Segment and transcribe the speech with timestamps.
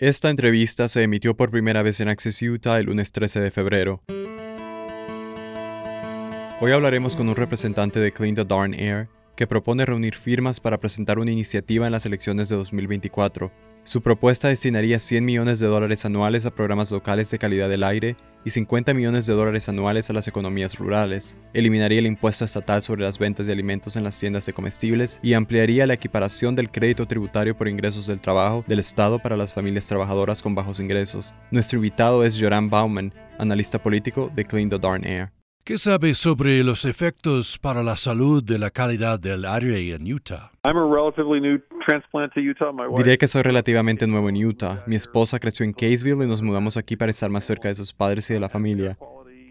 [0.00, 4.02] Esta entrevista se emitió por primera vez en Access Utah el lunes 13 de febrero.
[6.60, 10.80] Hoy hablaremos con un representante de Clean the Darn Air que propone reunir firmas para
[10.80, 13.52] presentar una iniciativa en las elecciones de 2024
[13.84, 18.16] su propuesta destinaría 100 millones de dólares anuales a programas locales de calidad del aire
[18.44, 21.36] y 50 millones de dólares anuales a las economías rurales.
[21.52, 25.34] Eliminaría el impuesto estatal sobre las ventas de alimentos en las tiendas de comestibles y
[25.34, 29.86] ampliaría la equiparación del crédito tributario por ingresos del trabajo del Estado para las familias
[29.86, 31.34] trabajadoras con bajos ingresos.
[31.50, 35.43] Nuestro invitado es Joran Bauman, analista político de Clean the Darn Air.
[35.66, 40.52] ¿Qué sabe sobre los efectos para la salud de la calidad del aire en Utah?
[42.98, 44.84] Diré que soy relativamente nuevo en Utah.
[44.86, 47.94] Mi esposa creció en Caseville y nos mudamos aquí para estar más cerca de sus
[47.94, 48.98] padres y de la familia.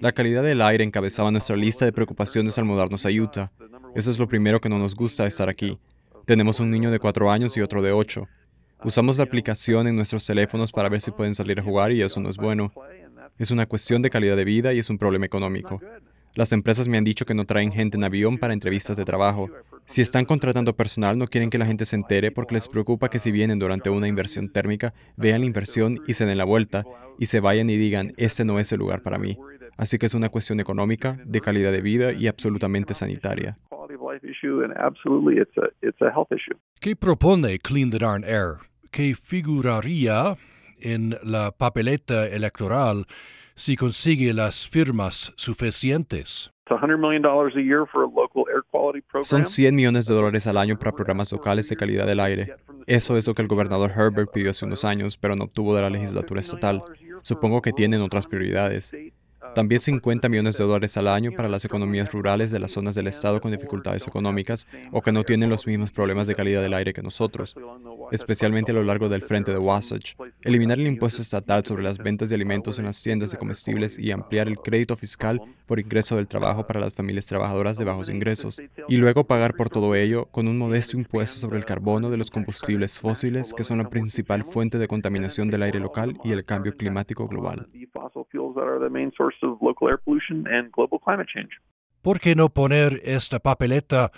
[0.00, 3.50] La calidad del aire encabezaba nuestra lista de preocupaciones al mudarnos a Utah.
[3.94, 5.78] Eso es lo primero que no nos gusta estar aquí.
[6.24, 8.26] Tenemos un niño de cuatro años y otro de ocho.
[8.82, 12.18] Usamos la aplicación en nuestros teléfonos para ver si pueden salir a jugar y eso
[12.18, 12.72] no es bueno.
[13.38, 15.80] Es una cuestión de calidad de vida y es un problema económico.
[16.34, 19.48] Las empresas me han dicho que no traen gente en avión para entrevistas de trabajo.
[19.86, 23.20] Si están contratando personal, no quieren que la gente se entere porque les preocupa que
[23.20, 26.84] si vienen durante una inversión térmica, vean la inversión y se den la vuelta
[27.18, 29.38] y se vayan y digan, este no es el lugar para mí.
[29.76, 33.56] Así que es una cuestión económica, de calidad de vida y absolutamente sanitaria.
[36.80, 38.56] ¿Qué propone Clean the Darn Air?
[38.90, 40.36] ¿Qué figuraría
[40.80, 43.06] en la papeleta electoral
[43.54, 46.52] si consigue las firmas suficientes.
[49.22, 52.56] Son 100 millones de dólares al año para programas locales de calidad del aire.
[52.86, 55.82] Eso es lo que el gobernador Herbert pidió hace unos años, pero no obtuvo de
[55.82, 56.82] la legislatura estatal.
[57.22, 58.94] Supongo que tienen otras prioridades.
[59.58, 63.08] También 50 millones de dólares al año para las economías rurales de las zonas del
[63.08, 66.92] estado con dificultades económicas o que no tienen los mismos problemas de calidad del aire
[66.92, 67.56] que nosotros,
[68.12, 70.14] especialmente a lo largo del frente de Wasatch.
[70.42, 74.12] Eliminar el impuesto estatal sobre las ventas de alimentos en las tiendas de comestibles y
[74.12, 78.60] ampliar el crédito fiscal por ingreso del trabajo para las familias trabajadoras de bajos ingresos.
[78.86, 82.30] Y luego pagar por todo ello con un modesto impuesto sobre el carbono de los
[82.30, 86.76] combustibles fósiles que son la principal fuente de contaminación del aire local y el cambio
[86.76, 87.68] climático global.
[92.02, 94.10] ¿Por qué no poner esta papeleta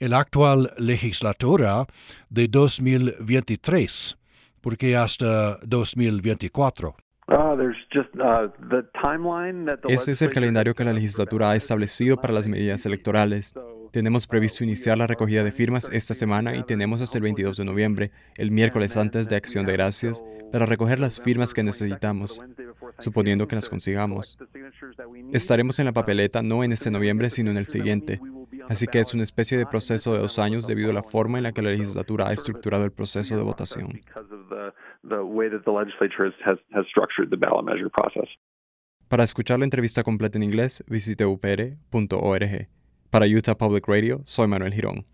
[0.00, 1.86] en la actual legislatura
[2.30, 4.16] de 2023?
[4.60, 6.96] Porque hasta 2024.
[7.26, 7.56] Uh,
[9.88, 13.54] Ese es el calendario que la legislatura ha establecido para las medidas electorales.
[13.92, 17.64] Tenemos previsto iniciar la recogida de firmas esta semana y tenemos hasta el 22 de
[17.64, 22.42] noviembre, el miércoles antes de Acción de Gracias, para recoger las firmas que necesitamos,
[22.98, 24.38] suponiendo que las consigamos.
[25.32, 28.20] Estaremos en la papeleta no en este noviembre, sino en el siguiente.
[28.68, 31.44] Así que es una especie de proceso de dos años debido a la forma en
[31.44, 34.00] la que la legislatura ha estructurado el proceso de votación.
[39.08, 42.68] Para escuchar la entrevista completa en inglés, visite upr.org.
[43.10, 45.06] Para Utah Public Radio, soy Manuel Girón.